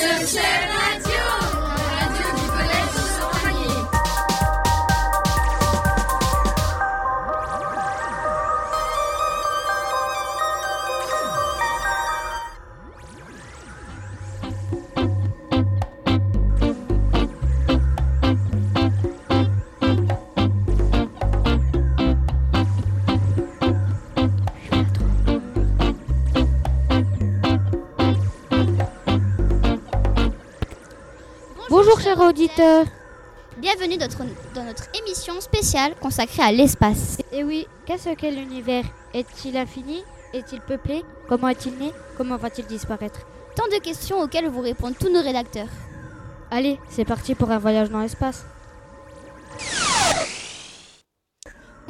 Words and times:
Bonjour 0.00 0.49
chers 32.10 32.26
auditeurs. 32.26 32.86
Bienvenue 33.58 33.96
dans 33.96 34.64
notre 34.64 34.88
émission 35.00 35.40
spéciale 35.40 35.94
consacrée 36.00 36.42
à 36.42 36.50
l'espace. 36.50 37.18
Et 37.30 37.44
oui, 37.44 37.68
qu'est-ce 37.86 38.08
qu'est 38.16 38.32
l'univers 38.32 38.84
Est-il 39.14 39.56
infini? 39.56 40.02
Est-il 40.32 40.60
peuplé? 40.60 41.04
Comment 41.28 41.48
est-il 41.48 41.78
né? 41.78 41.92
Comment 42.16 42.36
va-t-il 42.36 42.66
disparaître? 42.66 43.20
Tant 43.54 43.66
de 43.68 43.80
questions 43.80 44.18
auxquelles 44.18 44.48
vous 44.48 44.60
répondent 44.60 44.98
tous 44.98 45.12
nos 45.12 45.22
rédacteurs. 45.22 45.68
Allez, 46.50 46.80
c'est 46.88 47.04
parti 47.04 47.36
pour 47.36 47.52
un 47.52 47.58
voyage 47.58 47.90
dans 47.90 48.00
l'espace. 48.00 48.44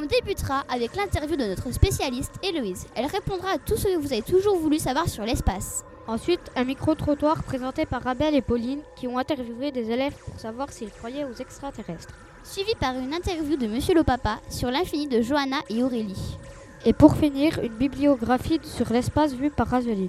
On 0.03 0.07
débutera 0.07 0.65
avec 0.73 0.97
l'interview 0.97 1.37
de 1.37 1.45
notre 1.45 1.71
spécialiste 1.73 2.33
Héloïse. 2.43 2.87
Elle 2.95 3.05
répondra 3.05 3.51
à 3.51 3.59
tout 3.59 3.77
ce 3.77 3.85
que 3.85 3.99
vous 3.99 4.13
avez 4.15 4.23
toujours 4.23 4.57
voulu 4.57 4.79
savoir 4.79 5.07
sur 5.11 5.25
l'espace. 5.25 5.85
Ensuite, 6.07 6.41
un 6.57 6.65
micro-trottoir 6.65 7.43
présenté 7.43 7.85
par 7.85 8.07
Abel 8.07 8.35
et 8.35 8.41
Pauline 8.41 8.81
qui 8.97 9.07
ont 9.09 9.19
interviewé 9.19 9.73
des 9.73 9.91
élèves 9.91 10.15
pour 10.25 10.41
savoir 10.41 10.73
s'ils 10.73 10.91
croyaient 10.91 11.27
aux 11.27 11.35
extraterrestres. 11.35 12.15
Suivi 12.45 12.75
par 12.81 12.97
une 12.97 13.13
interview 13.13 13.59
de 13.59 13.67
Monsieur 13.67 13.95
le 13.95 14.03
Papa 14.03 14.39
sur 14.49 14.71
l'infini 14.71 15.07
de 15.07 15.21
Johanna 15.21 15.59
et 15.69 15.83
Aurélie. 15.83 16.39
Et 16.87 16.95
pour 16.95 17.17
finir, 17.17 17.59
une 17.63 17.75
bibliographie 17.75 18.61
sur 18.63 18.91
l'espace 18.91 19.35
vue 19.35 19.51
par 19.51 19.75
Azeline. 19.75 20.09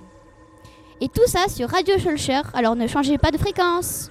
Et 1.01 1.09
tout 1.09 1.27
ça 1.27 1.49
sur 1.49 1.67
Radio 1.67 1.97
Schulcher, 1.99 2.43
alors 2.53 2.77
ne 2.77 2.87
changez 2.87 3.17
pas 3.17 3.31
de 3.31 3.37
fréquence. 3.37 4.09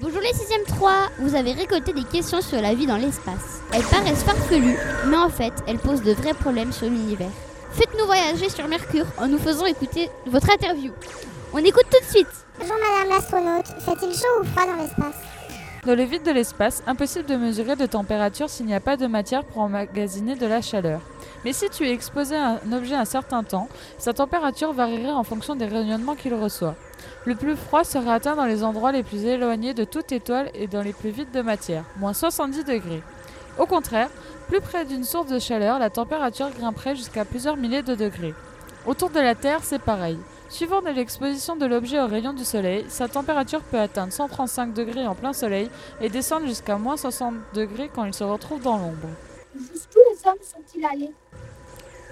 Bonjour 0.00 0.20
les 0.20 0.32
6e 0.32 0.66
3, 0.66 0.90
vous 1.20 1.36
avez 1.36 1.52
récolté 1.52 1.92
des 1.92 2.02
questions 2.02 2.40
sur 2.40 2.60
la 2.60 2.74
vie 2.74 2.86
dans 2.86 2.96
l'espace. 2.96 3.60
Elles 3.72 3.84
paraissent 3.84 4.24
farfelues, 4.24 4.76
mais 5.06 5.16
en 5.16 5.28
fait, 5.28 5.52
elles 5.68 5.78
posent 5.78 6.02
de 6.02 6.12
vrais 6.12 6.34
problèmes 6.34 6.72
sur 6.72 6.88
l'univers. 6.88 7.30
Faites-nous 7.70 8.04
voyager 8.04 8.48
sur 8.48 8.66
Mercure 8.66 9.06
en 9.18 9.28
nous 9.28 9.38
faisant 9.38 9.66
écouter 9.66 10.10
votre 10.26 10.50
interview. 10.52 10.92
On 11.52 11.58
écoute 11.58 11.86
tout 11.92 12.04
de 12.04 12.10
suite. 12.10 12.26
Bonjour 12.58 12.74
Madame 12.74 13.08
l'astronaute, 13.08 13.66
fait-il 13.82 14.12
chaud 14.12 14.40
ou 14.40 14.44
froid 14.44 14.66
dans 14.66 14.82
l'espace? 14.82 15.14
Dans 15.86 15.94
le 15.94 16.02
vide 16.02 16.24
de 16.24 16.32
l'espace, 16.32 16.82
impossible 16.88 17.26
de 17.26 17.36
mesurer 17.36 17.76
de 17.76 17.86
température 17.86 18.50
s'il 18.50 18.66
n'y 18.66 18.74
a 18.74 18.80
pas 18.80 18.96
de 18.96 19.06
matière 19.06 19.44
pour 19.44 19.62
emmagasiner 19.62 20.34
de 20.34 20.46
la 20.46 20.60
chaleur. 20.60 21.02
Mais 21.44 21.52
si 21.52 21.70
tu 21.70 21.86
es 21.86 21.92
exposé 21.92 22.34
à 22.34 22.58
un 22.66 22.72
objet 22.72 22.96
un 22.96 23.04
certain 23.04 23.44
temps, 23.44 23.68
sa 23.98 24.12
température 24.12 24.72
varierait 24.72 25.12
en 25.12 25.22
fonction 25.22 25.54
des 25.54 25.66
rayonnements 25.66 26.16
qu'il 26.16 26.34
reçoit. 26.34 26.74
Le 27.24 27.34
plus 27.34 27.56
froid 27.56 27.84
serait 27.84 28.12
atteint 28.12 28.36
dans 28.36 28.44
les 28.44 28.62
endroits 28.62 28.92
les 28.92 29.02
plus 29.02 29.24
éloignés 29.24 29.74
de 29.74 29.84
toute 29.84 30.12
étoile 30.12 30.50
et 30.54 30.66
dans 30.66 30.82
les 30.82 30.92
plus 30.92 31.10
vides 31.10 31.32
de 31.32 31.42
matière, 31.42 31.84
moins 31.98 32.12
70 32.12 32.64
degrés. 32.64 33.02
Au 33.58 33.66
contraire, 33.66 34.10
plus 34.48 34.60
près 34.60 34.84
d'une 34.84 35.04
source 35.04 35.28
de 35.28 35.38
chaleur, 35.38 35.78
la 35.78 35.90
température 35.90 36.50
grimperait 36.50 36.96
jusqu'à 36.96 37.24
plusieurs 37.24 37.56
milliers 37.56 37.82
de 37.82 37.94
degrés. 37.94 38.34
Autour 38.86 39.10
de 39.10 39.20
la 39.20 39.34
Terre, 39.34 39.60
c'est 39.62 39.80
pareil. 39.80 40.18
Suivant 40.50 40.82
de 40.82 40.90
l'exposition 40.90 41.56
de 41.56 41.66
l'objet 41.66 42.00
aux 42.00 42.06
rayons 42.06 42.34
du 42.34 42.44
soleil, 42.44 42.84
sa 42.88 43.08
température 43.08 43.62
peut 43.62 43.78
atteindre 43.78 44.12
135 44.12 44.74
degrés 44.74 45.06
en 45.06 45.14
plein 45.14 45.32
soleil 45.32 45.70
et 46.00 46.10
descendre 46.10 46.46
jusqu'à 46.46 46.76
moins 46.76 46.96
60 46.96 47.34
degrés 47.54 47.90
quand 47.92 48.04
il 48.04 48.14
se 48.14 48.24
retrouve 48.24 48.60
dans 48.60 48.76
l'ombre. 48.76 49.08
Jusqu'où 49.56 49.98
les 50.10 50.28
hommes 50.28 50.36
sont-ils 50.42 50.84
allés? 50.84 51.12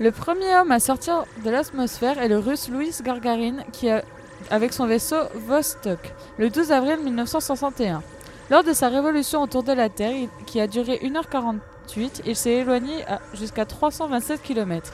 Le 0.01 0.11
premier 0.11 0.57
homme 0.57 0.73
à 0.73 0.81
sortir 0.81 1.25
de 1.45 1.51
l'atmosphère 1.51 2.19
est 2.19 2.29
le 2.29 2.39
russe 2.39 2.69
Louis 2.69 2.91
Gagarin 3.03 3.59
qui 3.73 3.91
a, 3.91 4.03
avec 4.51 4.73
son 4.73 4.87
vaisseau 4.87 5.17
Vostok, 5.47 6.13
le 6.39 6.51
12 6.51 6.73
avril 6.73 6.99
1961. 7.03 8.03
Lors 8.51 8.65
de 8.65 8.73
sa 8.73 8.89
révolution 8.89 9.43
autour 9.43 9.63
de 9.63 9.73
la 9.73 9.89
Terre, 9.89 10.29
qui 10.47 10.61
a 10.61 10.67
duré 10.67 11.01
1h40, 11.03 11.59
il 12.27 12.37
s'est 12.37 12.51
éloigné 12.51 13.05
jusqu'à 13.35 13.65
327 13.65 14.43
km. 14.43 14.93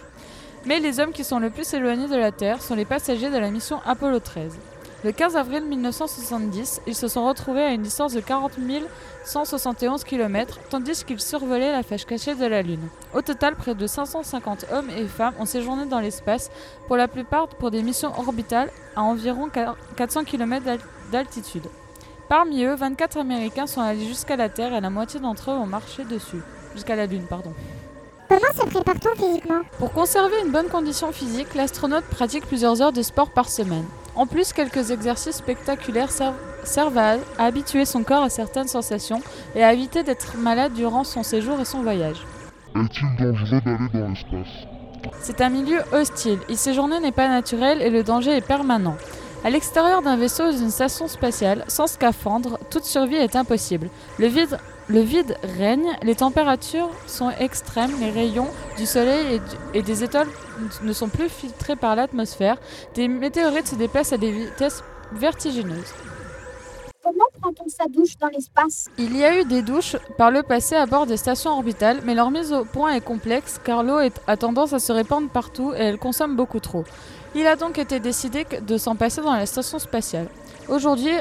Mais 0.66 0.80
les 0.80 1.00
hommes 1.00 1.12
qui 1.12 1.24
sont 1.24 1.38
le 1.38 1.50
plus 1.50 1.72
éloignés 1.74 2.08
de 2.08 2.16
la 2.16 2.32
Terre 2.32 2.62
sont 2.62 2.74
les 2.74 2.84
passagers 2.84 3.30
de 3.30 3.38
la 3.38 3.50
mission 3.50 3.80
Apollo 3.84 4.20
13. 4.20 4.56
Le 5.04 5.12
15 5.12 5.36
avril 5.36 5.64
1970, 5.64 6.80
ils 6.88 6.94
se 6.96 7.06
sont 7.06 7.24
retrouvés 7.24 7.62
à 7.62 7.70
une 7.70 7.82
distance 7.82 8.14
de 8.14 8.20
40 8.20 8.54
171 9.24 10.02
km, 10.02 10.58
tandis 10.70 11.04
qu'ils 11.04 11.20
survolaient 11.20 11.70
la 11.70 11.84
fâche 11.84 12.04
cachée 12.04 12.34
de 12.34 12.44
la 12.44 12.62
Lune. 12.62 12.88
Au 13.14 13.22
total, 13.22 13.54
près 13.54 13.76
de 13.76 13.86
550 13.86 14.66
hommes 14.72 14.90
et 14.90 15.06
femmes 15.06 15.34
ont 15.38 15.44
séjourné 15.44 15.86
dans 15.86 16.00
l'espace, 16.00 16.50
pour 16.88 16.96
la 16.96 17.06
plupart 17.06 17.46
pour 17.46 17.70
des 17.70 17.84
missions 17.84 18.12
orbitales 18.18 18.70
à 18.96 19.02
environ 19.02 19.48
400 19.96 20.24
km 20.24 20.64
d'altitude. 21.12 21.68
Parmi 22.28 22.64
eux, 22.64 22.74
24 22.74 23.18
Américains 23.18 23.68
sont 23.68 23.80
allés 23.80 24.04
jusqu'à 24.04 24.34
la 24.34 24.48
Terre 24.48 24.74
et 24.74 24.80
la 24.80 24.90
moitié 24.90 25.20
d'entre 25.20 25.52
eux 25.52 25.54
ont 25.54 25.66
marché 25.66 26.04
dessus 26.06 26.42
jusqu'à 26.74 26.96
la 26.96 27.06
Lune, 27.06 27.26
pardon. 27.28 27.54
Comment 28.28 28.40
se 28.52 28.66
prépare-t-on 28.66 29.14
physiquement? 29.14 29.60
Pour 29.78 29.92
conserver 29.92 30.40
une 30.44 30.50
bonne 30.50 30.68
condition 30.68 31.12
physique, 31.12 31.54
l'astronaute 31.54 32.04
pratique 32.04 32.46
plusieurs 32.46 32.82
heures 32.82 32.92
de 32.92 33.02
sport 33.02 33.30
par 33.30 33.48
semaine. 33.48 33.86
En 34.18 34.26
plus, 34.26 34.52
quelques 34.52 34.90
exercices 34.90 35.36
spectaculaires 35.36 36.10
servent, 36.10 36.98
à, 36.98 37.18
habituer 37.38 37.84
son 37.84 38.02
corps 38.02 38.24
à 38.24 38.28
certaines 38.28 38.66
sensations 38.66 39.22
et 39.54 39.62
à 39.62 39.72
éviter 39.72 40.02
d'être 40.02 40.36
malade 40.36 40.72
durant 40.74 41.04
son 41.04 41.22
séjour 41.22 41.60
et 41.60 41.64
son 41.64 41.84
voyage. 41.84 42.26
Est-il 42.74 43.16
dangereux 43.16 43.60
d'aller 43.64 43.88
dans 43.94 44.08
l'espace? 44.08 44.66
C'est 45.20 45.40
un 45.40 45.50
milieu 45.50 45.78
hostile. 45.92 46.40
Y 46.48 46.56
séjourner 46.56 46.98
n'est 46.98 47.12
pas 47.12 47.28
naturel 47.28 47.80
et 47.80 47.90
le 47.90 48.02
danger 48.02 48.32
est 48.32 48.44
permanent. 48.44 48.96
À 49.44 49.50
l'extérieur 49.50 50.02
d'un 50.02 50.16
vaisseau 50.16 50.48
ou 50.48 50.52
d'une 50.52 50.70
station 50.70 51.06
spatiale, 51.06 51.64
sans 51.68 51.86
scaphandre, 51.86 52.58
toute 52.70 52.84
survie 52.84 53.16
est 53.16 53.36
impossible. 53.36 53.88
Le 54.18 54.26
vide 54.26 54.58
le 54.90 55.00
vide 55.00 55.36
règne, 55.58 55.98
les 56.02 56.14
températures 56.14 56.88
sont 57.06 57.28
extrêmes, 57.38 57.92
les 58.00 58.10
rayons 58.10 58.48
du 58.78 58.86
soleil 58.86 59.38
et, 59.74 59.82
des 59.82 60.02
étoiles 60.02 60.28
ne 60.82 60.92
sont 60.94 61.10
plus 61.10 61.28
filtrés 61.28 61.76
par 61.76 61.94
l'atmosphère, 61.94 62.56
des 62.94 63.06
météorites 63.06 63.68
se 63.68 63.74
déplacent 63.74 64.14
à 64.14 64.16
des 64.16 64.30
vitesses 64.30 64.82
vertigineuses. 65.12 65.92
Comment 67.02 67.26
prend-on 67.40 67.68
sa 67.68 67.86
douche 67.86 68.16
dans 68.18 68.28
l'espace? 68.28 68.86
Il 68.96 69.14
y 69.14 69.24
a 69.24 69.38
eu 69.38 69.44
des 69.44 69.60
douches 69.60 69.96
par 70.16 70.30
le 70.30 70.42
passé 70.42 70.74
à 70.74 70.86
bord 70.86 71.04
des 71.04 71.18
stations 71.18 71.50
orbitales, 71.52 72.00
mais 72.04 72.14
leur 72.14 72.30
mise 72.30 72.52
au 72.52 72.64
point 72.64 72.94
est 72.94 73.04
complexe 73.04 73.60
car 73.62 73.82
l'eau 73.82 73.98
a 74.26 74.36
tendance 74.38 74.72
à 74.72 74.78
se 74.78 74.92
répandre 74.92 75.28
partout 75.28 75.74
et 75.74 75.80
elle 75.80 75.98
consomme 75.98 76.34
beaucoup 76.34 76.60
trop. 76.60 76.84
Il 77.34 77.46
a 77.46 77.56
donc 77.56 77.78
été 77.78 78.00
décidé 78.00 78.44
de 78.44 78.78
s'en 78.78 78.96
passer 78.96 79.20
dans 79.20 79.34
la 79.34 79.46
station 79.46 79.78
spatiale. 79.78 80.28
Aujourd'hui, 80.68 81.12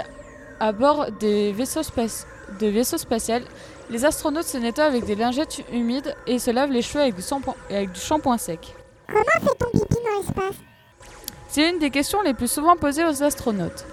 à 0.60 0.72
bord 0.72 1.12
des 1.20 1.52
vaisseaux 1.52 1.84
spatiaux, 1.84 2.28
de 2.60 2.84
spatial, 2.84 3.44
les 3.90 4.06
astronautes 4.06 4.46
se 4.46 4.58
nettoient 4.58 4.86
avec 4.86 5.06
des 5.06 5.16
lingettes 5.16 5.64
humides 5.72 6.16
et 6.26 6.40
se 6.40 6.52
lavent 6.52 6.72
les 6.72 6.82
cheveux 6.82 7.02
avec 7.02 7.16
du 7.16 8.00
shampoing, 8.00 8.38
sec. 8.38 8.74
Comment 9.08 9.22
fait-on 9.40 9.78
pipi 9.78 9.96
dans 9.96 10.22
l'espace? 10.22 10.56
C'est 11.50 11.70
une 11.70 11.80
des 11.80 11.90
questions 11.90 12.22
les 12.22 12.34
plus 12.34 12.52
souvent 12.52 12.76
posées 12.76 13.06
aux 13.06 13.24
astronautes. 13.24 13.86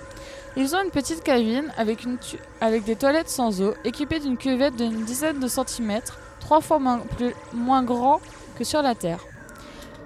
Ils 0.57 0.75
ont 0.77 0.83
une 0.85 0.91
petite 0.91 1.23
cabine 1.25 1.73
avec, 1.77 2.05
une 2.05 2.17
avec 2.61 2.85
des 2.85 2.95
toilettes 2.95 3.29
sans 3.29 3.61
eau, 3.61 3.75
équipées 3.85 4.21
d'une 4.21 4.37
cuvette 4.37 4.77
d'une 4.77 5.05
dizaine 5.05 5.41
de 5.41 5.49
centimètres, 5.49 6.19
trois 6.39 6.61
fois 6.61 6.79
moins, 6.79 6.99
plus, 6.99 7.35
moins 7.53 7.83
grand 7.83 8.21
que 8.57 8.65
sur 8.65 8.83
la 8.83 8.95
Terre. 8.95 9.19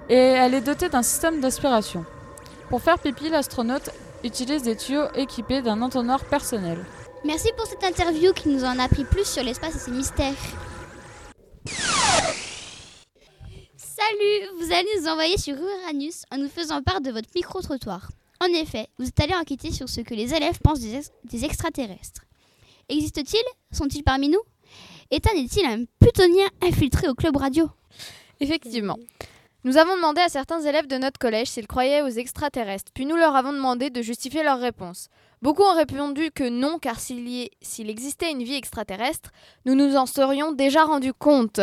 Et 0.09 0.15
elle 0.15 0.55
est 0.55 0.61
dotée 0.61 0.89
d'un 0.89 1.03
système 1.03 1.39
d'aspiration. 1.39 2.03
Pour 2.69 2.81
faire 2.81 2.97
pipi, 2.97 3.29
l'astronaute 3.29 3.91
utilise 4.23 4.63
des 4.63 4.75
tuyaux 4.75 5.07
équipés 5.13 5.61
d'un 5.61 5.81
entonnoir 5.81 6.25
personnel. 6.25 6.83
Merci 7.23 7.49
pour 7.55 7.67
cette 7.67 7.83
interview 7.83 8.33
qui 8.33 8.49
nous 8.49 8.63
en 8.63 8.79
a 8.79 8.83
appris 8.83 9.03
plus 9.03 9.25
sur 9.25 9.43
l'espace 9.43 9.75
et 9.75 9.79
ses 9.79 9.91
mystères. 9.91 10.33
Salut, 13.75 14.57
vous 14.57 14.73
allez 14.73 14.87
nous 14.99 15.07
envoyer 15.07 15.37
sur 15.37 15.55
Uranus 15.55 16.23
en 16.31 16.37
nous 16.37 16.49
faisant 16.49 16.81
part 16.81 17.01
de 17.01 17.11
votre 17.11 17.29
micro-trottoir. 17.35 18.09
En 18.41 18.47
effet, 18.47 18.87
vous 18.97 19.07
êtes 19.07 19.19
allé 19.19 19.35
enquêter 19.35 19.71
sur 19.71 19.89
ce 19.89 20.01
que 20.01 20.13
les 20.13 20.33
élèves 20.33 20.59
pensent 20.63 20.79
des, 20.79 21.45
extraterrestres. 21.45 22.21
Existent-ils 22.87 23.43
Sont-ils 23.71 24.03
parmi 24.03 24.29
nous? 24.29 24.41
Ethan 25.11 25.35
est-il 25.35 25.65
un 25.65 25.83
plutonien 25.99 26.47
infiltré 26.61 27.09
au 27.09 27.13
club 27.13 27.35
radio? 27.35 27.69
Effectivement. 28.39 28.97
Nous 29.65 29.75
avons 29.75 29.97
demandé 29.97 30.21
à 30.21 30.29
certains 30.29 30.61
élèves 30.61 30.87
de 30.87 30.97
notre 30.97 31.19
collège 31.19 31.49
s'ils 31.49 31.67
croyaient 31.67 32.01
aux 32.01 32.07
extraterrestres, 32.07 32.93
puis 32.93 33.05
nous 33.05 33.17
leur 33.17 33.35
avons 33.35 33.51
demandé 33.51 33.89
de 33.89 34.01
justifier 34.01 34.41
leur 34.41 34.57
réponse. 34.57 35.09
Beaucoup 35.41 35.63
ont 35.63 35.75
répondu 35.75 36.31
que 36.31 36.47
non, 36.47 36.79
car 36.79 36.97
s'il 36.97 37.49
existait 37.89 38.31
une 38.31 38.43
vie 38.43 38.55
extraterrestre, 38.55 39.31
nous 39.65 39.75
nous 39.75 39.97
en 39.97 40.05
serions 40.05 40.53
déjà 40.53 40.85
rendus 40.85 41.11
compte. 41.11 41.59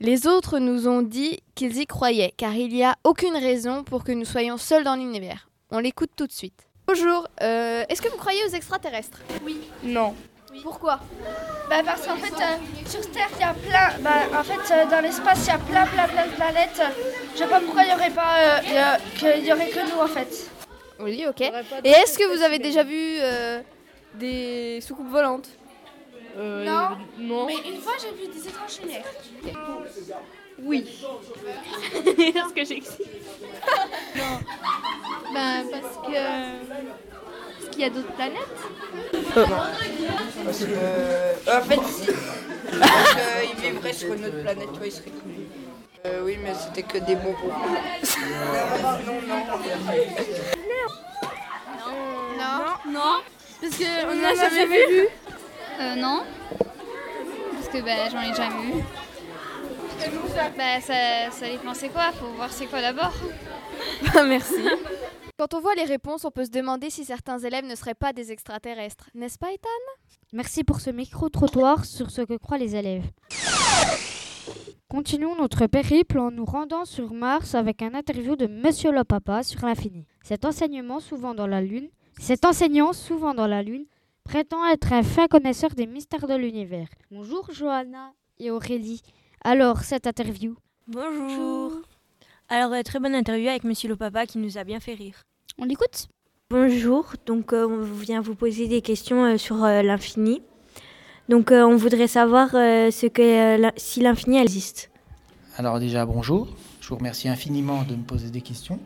Les 0.00 0.26
autres 0.26 0.58
nous 0.58 0.88
ont 0.88 1.02
dit 1.02 1.40
qu'ils 1.54 1.76
y 1.76 1.86
croyaient, 1.86 2.32
car 2.38 2.54
il 2.54 2.72
n'y 2.72 2.84
a 2.84 2.96
aucune 3.04 3.36
raison 3.36 3.84
pour 3.84 4.02
que 4.02 4.12
nous 4.12 4.24
soyons 4.24 4.56
seuls 4.56 4.84
dans 4.84 4.96
l'univers. 4.96 5.50
On 5.70 5.78
l'écoute 5.78 6.12
tout 6.16 6.26
de 6.26 6.32
suite. 6.32 6.66
Bonjour, 6.86 7.28
euh, 7.42 7.84
est-ce 7.90 8.00
que 8.00 8.08
vous 8.08 8.16
croyez 8.16 8.42
aux 8.46 8.54
extraterrestres? 8.54 9.20
Non. 9.82 10.14
Pourquoi 10.62 11.00
Bah 11.70 11.76
parce 11.84 12.06
qu'en 12.06 12.16
fait, 12.16 12.32
euh, 12.34 12.56
sur 12.88 13.10
Terre, 13.10 13.28
il 13.34 13.40
y 13.40 13.44
a 13.44 13.54
plein... 13.54 13.98
Bah 14.00 14.38
en 14.38 14.42
fait, 14.42 14.74
euh, 14.74 14.86
dans 14.86 15.00
l'espace, 15.00 15.44
il 15.46 15.48
y 15.48 15.50
a 15.50 15.58
plein, 15.58 15.86
plein, 15.86 16.08
plein 16.08 16.26
de 16.26 16.32
planètes. 16.32 16.82
Je 17.34 17.38
sais 17.38 17.46
pas 17.46 17.60
pourquoi 17.60 17.84
il 17.84 17.90
y 17.90 17.94
aurait 17.94 18.10
pas... 18.10 18.36
euh, 18.38 18.58
il 18.66 18.72
y 18.74 18.78
a- 18.78 18.98
qu'il 19.16 19.44
y 19.46 19.52
aurait 19.52 19.68
que 19.70 19.80
nous, 19.94 20.00
en 20.00 20.06
fait. 20.06 20.50
Oui, 20.98 21.24
ok. 21.28 21.40
Et 21.84 21.90
est-ce 21.90 22.18
que 22.18 22.24
vous 22.36 22.42
avez 22.42 22.58
déjà 22.58 22.82
vu 22.82 23.18
euh, 23.20 23.60
des 24.14 24.80
soucoupes 24.80 25.10
volantes? 25.10 25.48
Non. 26.38 26.90
Non. 27.18 27.46
Mais 27.46 27.56
une 27.68 27.80
fois, 27.80 27.92
j'ai 28.00 28.10
vu 28.12 28.32
des 28.32 28.46
étranges 28.48 28.80
lumières. 28.82 29.04
Oui. 30.62 30.86
Est-ce 32.06 32.52
que 32.54 32.64
j'existe 32.64 33.02
Ben, 34.14 35.64
parce 35.70 35.96
que. 36.06 37.15
Qu'il 37.76 37.84
y 37.84 37.88
a 37.88 37.90
d'autres 37.90 38.12
planètes. 38.14 38.40
Parce 39.34 40.58
que, 40.60 40.64
euh, 40.66 41.34
en 41.46 41.60
fait, 41.60 41.80
si. 41.86 42.06
Parce 42.80 43.14
qu'il 43.52 43.70
vivrait 43.70 43.92
sur 43.92 44.14
une 44.14 44.24
autre 44.24 44.40
planète, 44.40 44.72
toi, 44.72 44.86
il 44.86 44.92
serait 44.92 45.10
connu. 45.10 45.46
Euh, 46.06 46.22
oui, 46.24 46.38
mais 46.42 46.54
c'était 46.54 46.84
que 46.84 46.96
des 47.04 47.16
bonbons. 47.16 47.36
non, 49.06 49.20
non. 49.26 49.42
Non. 52.38 52.92
Non. 52.92 53.20
Parce 53.60 53.76
que. 53.76 54.10
On 54.10 54.14
n'a 54.22 54.34
jamais 54.34 54.66
vu. 54.66 55.08
Euh, 55.78 55.94
non. 55.96 56.22
Parce 57.52 57.68
que 57.68 57.82
ben, 57.82 58.08
j'en 58.10 58.22
ai 58.22 58.34
jamais 58.34 58.72
vu. 58.72 58.82
Bah, 60.56 60.80
ça, 60.80 61.30
ça 61.30 61.46
dépend 61.46 61.74
c'est 61.74 61.90
quoi, 61.90 62.10
faut 62.18 62.28
voir 62.36 62.50
c'est 62.50 62.66
quoi 62.66 62.80
d'abord. 62.80 63.12
Merci. 64.26 64.64
Quand 65.38 65.52
on 65.52 65.60
voit 65.60 65.74
les 65.74 65.84
réponses, 65.84 66.24
on 66.24 66.30
peut 66.30 66.46
se 66.46 66.50
demander 66.50 66.88
si 66.88 67.04
certains 67.04 67.38
élèves 67.38 67.66
ne 67.66 67.74
seraient 67.74 67.94
pas 67.94 68.14
des 68.14 68.32
extraterrestres. 68.32 69.10
N'est-ce 69.14 69.36
pas, 69.36 69.52
Ethan? 69.52 69.68
Merci 70.32 70.64
pour 70.64 70.80
ce 70.80 70.88
micro-trottoir 70.88 71.84
sur 71.84 72.10
ce 72.10 72.22
que 72.22 72.38
croient 72.38 72.56
les 72.56 72.74
élèves. 72.74 73.04
Continuons 74.88 75.36
notre 75.36 75.66
périple 75.66 76.20
en 76.20 76.30
nous 76.30 76.46
rendant 76.46 76.86
sur 76.86 77.12
Mars 77.12 77.54
avec 77.54 77.82
un 77.82 77.92
interview 77.92 78.34
de 78.34 78.46
Monsieur 78.46 78.92
le 78.92 79.04
Papa 79.04 79.42
sur 79.42 79.66
l'infini. 79.66 80.06
Cet 80.22 80.46
enseignement 80.46 81.00
souvent 81.00 81.34
dans 81.34 81.46
la 81.46 81.60
Lune, 81.60 81.90
cet 82.18 82.46
enseignant 82.46 82.94
souvent 82.94 83.34
dans 83.34 83.46
la 83.46 83.62
Lune, 83.62 83.84
prétend 84.24 84.64
être 84.66 84.94
un 84.94 85.02
fin 85.02 85.26
connaisseur 85.26 85.74
des 85.74 85.86
mystères 85.86 86.26
de 86.26 86.34
l'univers. 86.34 86.88
Bonjour 87.10 87.52
Johanna 87.52 88.14
et 88.38 88.50
Aurélie. 88.50 89.02
Alors, 89.44 89.80
cette 89.80 90.06
interview? 90.06 90.56
Bonjour. 90.86 91.82
Alors, 92.48 92.72
euh, 92.72 92.82
très 92.82 93.00
bonne 93.00 93.14
interview 93.14 93.48
avec 93.48 93.64
Monsieur 93.64 93.88
le 93.88 93.96
Papa 93.96 94.26
qui 94.26 94.38
nous 94.38 94.58
a 94.58 94.64
bien 94.64 94.80
fait 94.80 94.94
rire. 94.94 95.22
On 95.58 95.64
l'écoute 95.64 96.08
Bonjour, 96.50 97.12
donc 97.26 97.52
euh, 97.52 97.66
on 97.66 97.82
vient 97.82 98.20
vous 98.20 98.36
poser 98.36 98.68
des 98.68 98.80
questions 98.80 99.24
euh, 99.24 99.36
sur 99.36 99.64
euh, 99.64 99.82
l'infini. 99.82 100.42
Donc, 101.28 101.50
euh, 101.50 101.64
on 101.64 101.74
voudrait 101.76 102.06
savoir 102.06 102.50
euh, 102.54 102.92
ce 102.92 103.06
que, 103.06 103.22
euh, 103.22 103.56
l'in- 103.58 103.72
si 103.76 104.00
l'infini 104.00 104.38
existe. 104.38 104.90
Alors 105.56 105.80
déjà, 105.80 106.06
bonjour. 106.06 106.46
Je 106.80 106.88
vous 106.88 106.96
remercie 106.96 107.28
infiniment 107.28 107.82
de 107.82 107.96
me 107.96 108.02
poser 108.04 108.30
des 108.30 108.42
questions. 108.42 108.78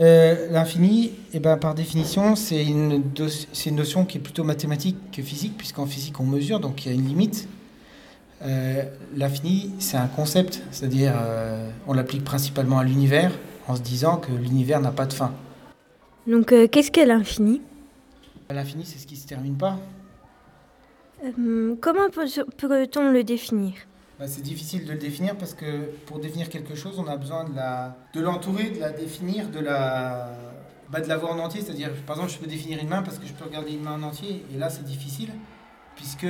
Euh, 0.00 0.48
L'infini, 0.50 1.12
eh 1.34 1.38
ben, 1.40 1.58
par 1.58 1.74
définition, 1.74 2.34
c'est 2.34 2.64
une, 2.64 3.02
une 3.66 3.74
notion 3.76 4.06
qui 4.06 4.16
est 4.18 4.20
plutôt 4.20 4.44
mathématique 4.44 4.96
que 5.12 5.20
physique, 5.22 5.54
puisqu'en 5.58 5.84
physique, 5.86 6.18
on 6.20 6.24
mesure, 6.24 6.60
donc 6.60 6.84
il 6.86 6.88
y 6.88 6.92
a 6.92 6.94
une 6.94 7.06
limite. 7.06 7.46
Euh, 8.42 8.84
L'infini, 9.14 9.72
c'est 9.78 9.96
un 9.96 10.08
concept, 10.08 10.62
c'est-à-dire 10.70 11.14
euh, 11.16 11.70
on 11.86 11.94
l'applique 11.94 12.24
principalement 12.24 12.78
à 12.78 12.84
l'univers, 12.84 13.32
en 13.66 13.76
se 13.76 13.80
disant 13.82 14.18
que 14.18 14.30
l'univers 14.32 14.80
n'a 14.80 14.92
pas 14.92 15.06
de 15.06 15.12
fin. 15.12 15.32
Donc, 16.26 16.52
euh, 16.52 16.68
qu'est-ce 16.68 16.90
que 16.90 17.00
l'infini? 17.00 17.62
L'infini, 18.50 18.84
c'est 18.84 18.98
ce 18.98 19.06
qui 19.06 19.16
se 19.16 19.26
termine 19.26 19.56
pas. 19.56 19.78
Euh, 21.24 21.74
Comment 21.80 22.10
peut- 22.10 22.26
peut-on 22.58 23.10
le 23.10 23.24
définir? 23.24 23.72
Bah, 24.18 24.26
c'est 24.28 24.42
difficile 24.42 24.84
de 24.86 24.92
le 24.92 24.98
définir 24.98 25.36
parce 25.36 25.54
que 25.54 25.86
pour 26.06 26.18
définir 26.18 26.48
quelque 26.48 26.74
chose, 26.74 26.98
on 26.98 27.06
a 27.06 27.16
besoin 27.16 27.44
de 27.44 27.54
la, 27.56 27.96
de 28.14 28.20
l'entourer, 28.20 28.70
de 28.70 28.80
la 28.80 28.90
définir, 28.90 29.48
de 29.48 29.60
la, 29.60 30.32
bah, 30.90 31.00
de 31.00 31.08
la 31.08 31.16
voir 31.16 31.32
en 31.34 31.38
entier. 31.38 31.60
C'est-à-dire, 31.62 31.90
par 32.06 32.16
exemple, 32.16 32.32
je 32.32 32.38
peux 32.38 32.46
définir 32.46 32.78
une 32.80 32.88
main 32.88 33.02
parce 33.02 33.18
que 33.18 33.26
je 33.26 33.32
peux 33.32 33.44
regarder 33.44 33.72
une 33.72 33.82
main 33.82 33.94
en 33.94 34.02
entier, 34.02 34.44
et 34.54 34.58
là, 34.58 34.68
c'est 34.70 34.84
difficile 34.84 35.30
puisque 35.96 36.26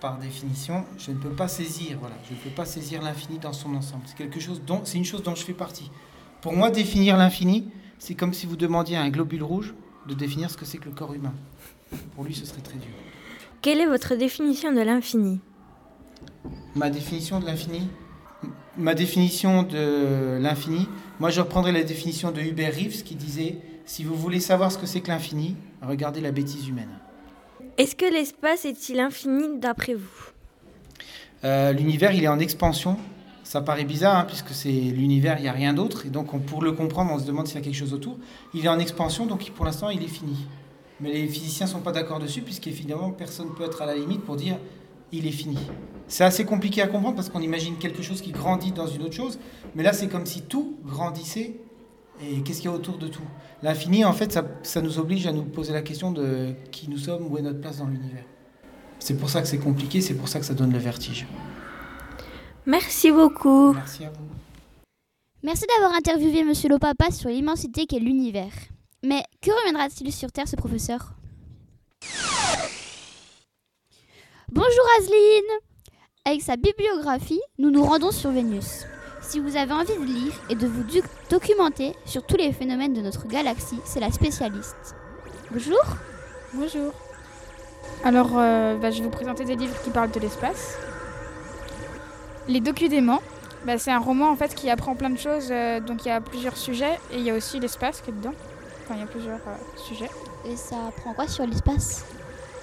par 0.00 0.18
définition, 0.18 0.84
je 0.98 1.10
ne 1.10 1.16
peux 1.16 1.30
pas 1.30 1.48
saisir. 1.48 1.98
Voilà, 2.00 2.16
je 2.28 2.34
ne 2.34 2.38
peux 2.38 2.50
pas 2.50 2.64
saisir 2.64 3.02
l'infini 3.02 3.38
dans 3.38 3.52
son 3.52 3.74
ensemble. 3.74 4.04
C'est 4.06 4.16
quelque 4.16 4.40
chose 4.40 4.62
dont, 4.66 4.82
c'est 4.84 4.98
une 4.98 5.04
chose 5.04 5.22
dont 5.22 5.34
je 5.34 5.44
fais 5.44 5.52
partie. 5.52 5.90
Pour 6.40 6.54
moi, 6.54 6.70
définir 6.70 7.16
l'infini, 7.16 7.70
c'est 7.98 8.14
comme 8.14 8.32
si 8.32 8.46
vous 8.46 8.56
demandiez 8.56 8.96
à 8.96 9.02
un 9.02 9.10
globule 9.10 9.42
rouge 9.42 9.74
de 10.06 10.14
définir 10.14 10.50
ce 10.50 10.56
que 10.56 10.64
c'est 10.64 10.78
que 10.78 10.86
le 10.86 10.94
corps 10.94 11.14
humain. 11.14 11.34
Pour 12.14 12.24
lui, 12.24 12.34
ce 12.34 12.46
serait 12.46 12.60
très 12.60 12.78
dur. 12.78 12.90
Quelle 13.60 13.80
est 13.80 13.86
votre 13.86 14.14
définition 14.14 14.72
de 14.72 14.80
l'infini? 14.80 15.40
Ma 16.74 16.90
définition 16.90 17.40
de 17.40 17.46
l'infini? 17.46 17.88
Ma 18.76 18.94
définition 18.94 19.64
de 19.64 20.38
l'infini, 20.40 20.86
moi 21.18 21.30
je 21.30 21.40
reprendrai 21.40 21.72
la 21.72 21.82
définition 21.82 22.30
de 22.30 22.40
Hubert 22.40 22.72
Reeves 22.72 23.02
qui 23.02 23.16
disait 23.16 23.58
Si 23.84 24.04
vous 24.04 24.14
voulez 24.14 24.38
savoir 24.38 24.70
ce 24.70 24.78
que 24.78 24.86
c'est 24.86 25.00
que 25.00 25.08
l'infini, 25.08 25.56
regardez 25.82 26.20
la 26.20 26.30
bêtise 26.30 26.68
humaine. 26.68 27.00
Est-ce 27.78 27.94
que 27.94 28.06
l'espace 28.12 28.64
est-il 28.64 28.98
infini 29.00 29.58
d'après 29.58 29.94
vous? 29.94 30.30
Euh, 31.44 31.72
L'univers, 31.72 32.12
il 32.12 32.24
est 32.24 32.28
en 32.28 32.38
expansion. 32.40 32.96
Ça 33.44 33.60
paraît 33.62 33.84
bizarre, 33.84 34.16
hein, 34.18 34.24
puisque 34.26 34.50
c'est 34.50 34.68
l'univers, 34.68 35.36
il 35.38 35.42
n'y 35.42 35.48
a 35.48 35.52
rien 35.52 35.72
d'autre. 35.72 36.04
Et 36.04 36.10
donc, 36.10 36.34
on- 36.34 36.38
pour 36.40 36.60
le 36.62 36.72
comprendre, 36.72 37.12
on 37.14 37.18
se 37.18 37.24
demande 37.24 37.46
s'il 37.46 37.56
y 37.56 37.60
a 37.60 37.64
quelque 37.64 37.76
chose 37.76 37.94
autour. 37.94 38.18
Il 38.52 38.64
est 38.64 38.68
en 38.68 38.78
expansion, 38.78 39.24
donc 39.26 39.48
pour 39.52 39.64
l'instant, 39.64 39.88
il 39.90 40.02
est 40.02 40.08
fini. 40.08 40.36
Mais 41.00 41.12
les 41.12 41.28
physiciens 41.28 41.66
ne 41.66 41.70
sont 41.70 41.80
pas 41.80 41.92
d'accord 41.92 42.18
dessus, 42.18 42.42
puisqu'évidemment, 42.42 43.10
personne 43.12 43.46
ne 43.46 43.52
peut 43.52 43.64
être 43.64 43.80
à 43.80 43.86
la 43.86 43.94
limite 43.94 44.22
pour 44.22 44.36
dire 44.36 44.58
il 45.12 45.26
est 45.26 45.30
fini. 45.32 45.56
C'est 46.08 46.24
assez 46.24 46.44
compliqué 46.44 46.82
à 46.82 46.88
comprendre 46.88 47.14
parce 47.14 47.30
qu'on 47.30 47.40
imagine 47.40 47.76
quelque 47.78 48.02
chose 48.02 48.20
qui 48.20 48.32
grandit 48.32 48.72
dans 48.72 48.86
une 48.88 49.02
autre 49.02 49.14
chose. 49.14 49.38
Mais 49.74 49.82
là, 49.82 49.92
c'est 49.92 50.08
comme 50.08 50.26
si 50.26 50.42
tout 50.42 50.76
grandissait. 50.84 51.54
Et 52.20 52.42
qu'est-ce 52.42 52.58
qu'il 52.60 52.70
y 52.70 52.72
a 52.72 52.76
autour 52.76 52.98
de 52.98 53.08
tout? 53.08 53.22
L'infini, 53.62 54.04
en 54.04 54.12
fait, 54.12 54.32
ça, 54.32 54.44
ça 54.62 54.80
nous 54.80 54.98
oblige 54.98 55.26
à 55.26 55.32
nous 55.32 55.44
poser 55.44 55.72
la 55.72 55.82
question 55.82 56.10
de 56.10 56.52
qui 56.70 56.90
nous 56.90 56.98
sommes, 56.98 57.26
où 57.30 57.38
est 57.38 57.42
notre 57.42 57.60
place 57.60 57.78
dans 57.78 57.86
l'univers. 57.86 58.24
C'est 58.98 59.16
pour 59.16 59.30
ça 59.30 59.40
que 59.40 59.48
c'est 59.48 59.58
compliqué, 59.58 60.00
c'est 60.00 60.14
pour 60.14 60.28
ça 60.28 60.40
que 60.40 60.46
ça 60.46 60.54
donne 60.54 60.72
le 60.72 60.78
vertige. 60.78 61.26
Merci 62.66 63.10
beaucoup. 63.12 63.72
Merci 63.72 64.04
à 64.04 64.10
vous. 64.10 64.26
Merci 65.42 65.64
d'avoir 65.72 65.96
interviewé 65.96 66.42
Monsieur 66.42 66.68
le 66.68 66.78
Papa 66.78 67.10
sur 67.12 67.30
l'immensité 67.30 67.86
qu'est 67.86 68.00
l'univers. 68.00 68.52
Mais 69.04 69.22
que 69.40 69.52
reviendra-t-il 69.52 70.12
sur 70.12 70.32
Terre, 70.32 70.48
ce 70.48 70.56
professeur? 70.56 71.14
Bonjour 74.50 74.84
Azeline 74.98 75.60
Avec 76.24 76.42
sa 76.42 76.56
bibliographie, 76.56 77.40
nous 77.58 77.70
nous 77.70 77.84
rendons 77.84 78.10
sur 78.10 78.30
Vénus. 78.30 78.84
Si 79.28 79.40
vous 79.40 79.58
avez 79.58 79.74
envie 79.74 79.94
de 79.94 80.04
lire 80.04 80.32
et 80.48 80.54
de 80.54 80.66
vous 80.66 80.82
documenter 81.28 81.94
sur 82.06 82.22
tous 82.22 82.38
les 82.38 82.50
phénomènes 82.50 82.94
de 82.94 83.02
notre 83.02 83.28
galaxie, 83.28 83.78
c'est 83.84 84.00
la 84.00 84.10
spécialiste. 84.10 84.96
Bonjour 85.50 85.82
Bonjour. 86.54 86.92
Alors, 88.04 88.30
euh, 88.38 88.76
bah, 88.76 88.90
je 88.90 89.00
vais 89.00 89.04
vous 89.04 89.10
présenter 89.10 89.44
des 89.44 89.54
livres 89.54 89.78
qui 89.84 89.90
parlent 89.90 90.10
de 90.10 90.18
l'espace. 90.18 90.78
Les 92.48 92.60
Docudéments, 92.60 93.20
bah, 93.66 93.76
c'est 93.76 93.90
un 93.90 93.98
roman 93.98 94.30
en 94.30 94.36
fait 94.36 94.54
qui 94.54 94.70
apprend 94.70 94.94
plein 94.94 95.10
de 95.10 95.18
choses. 95.18 95.48
euh, 95.50 95.78
donc 95.80 96.06
il 96.06 96.08
y 96.08 96.10
a 96.10 96.22
plusieurs 96.22 96.56
sujets 96.56 96.98
et 97.12 97.18
il 97.18 97.22
y 97.22 97.30
a 97.30 97.34
aussi 97.34 97.60
l'espace 97.60 98.00
qui 98.00 98.08
est 98.08 98.14
dedans. 98.14 98.32
Enfin, 98.84 98.94
il 98.94 99.00
y 99.00 99.04
a 99.04 99.08
plusieurs 99.08 99.40
euh, 99.46 99.76
sujets. 99.76 100.08
Et 100.46 100.56
ça 100.56 100.76
apprend 100.88 101.12
quoi 101.12 101.28
sur 101.28 101.46
l'espace? 101.46 102.06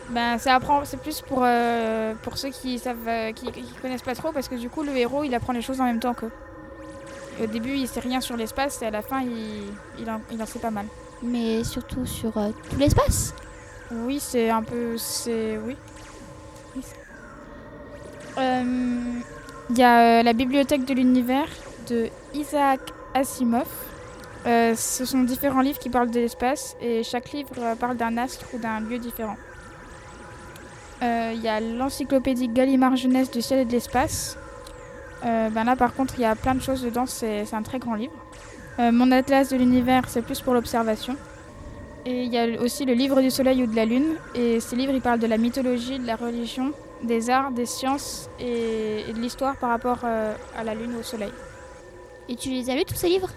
Ben, 0.10 0.39
ça 0.39 0.55
apprend, 0.55 0.84
c'est 0.84 0.98
plus 0.98 1.22
pour, 1.22 1.43
euh, 1.43 2.15
pour 2.24 2.39
ceux 2.39 2.50
qui 2.50 2.79
savent, 2.79 3.07
euh, 3.07 3.31
qui, 3.34 3.51
qui 3.51 3.74
connaissent 3.84 4.01
pas 4.01 4.15
trop, 4.15 4.31
parce 4.31 4.48
que 4.48 4.55
du 4.55 4.67
coup, 4.67 4.81
le 4.81 4.98
héros, 4.98 5.24
il 5.24 5.36
apprend 5.36 5.53
les 5.53 5.62
choses 5.62 5.79
en 5.79 5.86
même 5.86 6.00
temps 6.00 6.15
qu'eux. 6.15 6.31
Au 7.42 7.48
début, 7.48 7.75
il 7.75 7.88
sait 7.88 8.00
rien 8.00 8.22
sur 8.22 8.38
l'espace, 8.38 8.82
et 8.82 8.86
à 8.86 8.92
la 8.92 9.01
fin, 9.01 9.22
il, 9.22 9.74
il, 10.00 10.10
en, 10.10 10.22
il 10.32 10.42
en 10.42 10.46
sait 10.46 10.60
pas 10.60 10.72
mal. 10.72 10.86
Mais 11.22 11.63
surtout 11.63 12.06
sur 12.06 12.38
euh, 12.38 12.50
tout 12.70 12.77
l'espace 12.77 13.34
Oui, 13.92 14.20
c'est 14.20 14.50
un 14.50 14.63
peu, 14.63 14.98
c'est, 14.98 15.58
oui. 15.58 15.75
Euh, 18.38 18.63
Il 19.70 19.77
y 19.77 19.84
a 19.84 20.20
euh, 20.20 20.24
la 20.24 20.34
bibliothèque 20.34 20.86
de 20.86 20.94
l'univers 20.94 21.48
de 21.89 22.10
Isaac 22.34 22.80
Asimov. 23.13 23.68
Ce 24.46 25.06
sont 25.06 25.24
différents 25.24 25.62
livres 25.62 25.80
qui 25.80 25.89
parlent 25.89 26.12
de 26.12 26.20
l'espace 26.20 26.75
et 26.80 27.01
chaque 27.04 27.32
livre 27.32 27.75
parle 27.80 27.98
d'un 27.98 28.15
astre 28.18 28.46
ou 28.54 28.60
d'un 28.60 28.80
lieu 28.80 29.00
différent. 29.00 29.38
Il 31.01 31.42
y 31.42 31.48
a 31.48 31.60
l'encyclopédie 31.60 32.50
Gallimard 32.50 32.96
Jeunesse 32.96 33.32
du 33.32 33.42
ciel 33.42 33.60
et 33.60 33.65
de 33.65 33.72
l'espace. 33.72 34.38
Euh, 35.24 35.50
ben 35.50 35.63
là 35.63 35.75
par 35.75 35.93
contre 35.93 36.15
il 36.17 36.22
y 36.22 36.25
a 36.25 36.36
plein 36.36 36.55
de 36.55 36.62
choses 36.62 36.81
dedans, 36.84 37.05
c'est 37.05 37.45
c'est 37.45 37.55
un 37.55 37.63
très 37.63 37.79
grand 37.79 37.95
livre. 37.95 38.13
Euh, 38.79 38.91
Mon 38.91 39.12
atlas 39.12 39.50
de 39.50 39.57
l'univers 39.57 40.03
c'est 40.07 40.22
plus 40.22 40.41
pour 40.41 40.53
l'observation. 40.53 41.15
Et 42.05 42.24
il 42.24 42.31
y 42.31 42.38
a 42.38 42.62
aussi 42.62 42.86
le 42.86 42.93
livre 42.93 43.22
du 43.22 43.31
soleil 43.31 43.63
ou 43.63 43.67
de 43.67 43.75
la 43.75 43.86
lune. 43.86 44.15
Et 44.36 44.60
ces 44.60 44.75
livres 44.75 44.93
ils 44.93 45.01
parlent 45.01 45.19
de 45.19 45.27
la 45.27 45.38
mythologie, 45.38 45.98
de 45.98 46.05
la 46.05 46.15
religion, 46.15 46.72
des 47.01 47.29
arts, 47.29 47.51
des 47.51 47.65
sciences 47.65 48.29
et, 48.39 49.05
et 49.07 49.13
de 49.13 49.19
l'histoire 49.19 49.55
par 49.55 49.69
rapport 49.69 50.00
euh, 50.03 50.36
à 50.57 50.63
la 50.63 50.75
lune 50.75 50.93
ou 50.95 51.00
au 51.00 51.03
soleil. 51.03 51.31
Et 52.29 52.36
tu 52.36 52.50
les 52.50 52.69
as 52.69 52.75
lus 52.75 52.86
tous 52.86 52.95
ces 52.95 53.10
livres? 53.10 53.29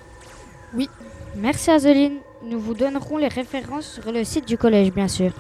Oui. 0.75 0.91
Merci 1.37 1.71
Azeline. 1.71 2.19
Nous 2.43 2.61
vous 2.61 2.75
donnerons 2.75 3.17
les 3.17 3.29
références 3.29 4.01
sur 4.01 4.13
le 4.13 4.25
site 4.25 4.47
du 4.47 4.59
collège, 4.59 4.93
bien 4.93 5.09
sûr. 5.09 5.31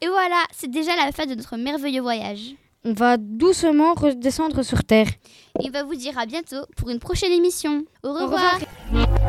Et 0.00 0.06
voilà, 0.08 0.42
c'est 0.56 0.70
déjà 0.70 0.94
la 0.96 1.12
fin 1.12 1.26
de 1.26 1.34
notre 1.34 1.56
merveilleux 1.56 2.02
voyage. 2.02 2.54
On 2.88 2.94
va 2.94 3.18
doucement 3.18 3.92
redescendre 3.92 4.64
sur 4.64 4.82
Terre. 4.82 5.08
Et 5.60 5.68
on 5.68 5.70
va 5.70 5.82
vous 5.82 5.94
dire 5.94 6.16
à 6.18 6.24
bientôt 6.24 6.64
pour 6.74 6.88
une 6.88 6.98
prochaine 6.98 7.32
émission. 7.32 7.84
Au 8.02 8.14
revoir. 8.14 8.58
revoir. 8.90 9.28